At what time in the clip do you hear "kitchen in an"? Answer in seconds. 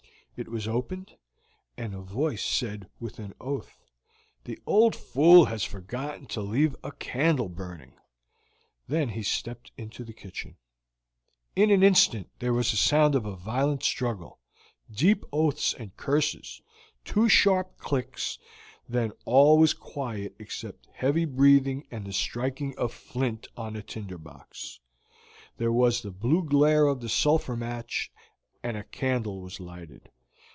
10.15-11.83